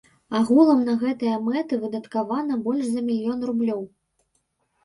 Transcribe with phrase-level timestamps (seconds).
[0.37, 3.81] Агулам на гэтыя мэты выдаткавана больш за мільён рублёў.